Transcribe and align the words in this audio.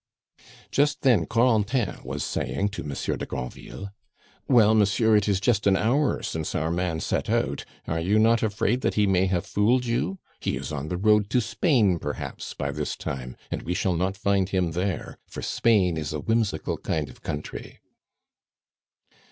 Just 0.71 1.01
then 1.03 1.27
Corentin 1.27 1.97
was 2.03 2.23
saying 2.23 2.69
to 2.69 2.83
Monsieur 2.83 3.17
de 3.17 3.27
Granville: 3.27 3.91
"Well, 4.47 4.73
monsieur, 4.73 5.15
it 5.15 5.27
is 5.27 5.39
just 5.39 5.67
an 5.67 5.77
hour 5.77 6.23
since 6.23 6.55
our 6.55 6.71
man 6.71 6.99
set 7.01 7.29
out; 7.29 7.65
are 7.85 7.99
you 7.99 8.17
not 8.17 8.41
afraid 8.41 8.81
that 8.81 8.95
he 8.95 9.05
may 9.05 9.27
have 9.27 9.45
fooled 9.45 9.85
you? 9.85 10.17
He 10.39 10.57
is 10.57 10.71
on 10.71 10.87
the 10.87 10.97
road 10.97 11.29
to 11.29 11.39
Spain 11.39 11.99
perhaps 11.99 12.55
by 12.55 12.71
this 12.71 12.95
time, 12.95 13.37
and 13.51 13.61
we 13.61 13.75
shall 13.75 13.93
not 13.93 14.17
find 14.17 14.49
him 14.49 14.71
there, 14.71 15.19
for 15.27 15.43
Spain 15.43 15.97
is 15.97 16.13
a 16.13 16.19
whimsical 16.19 16.79
kind 16.79 17.07
of 17.07 17.21
country." 17.21 17.77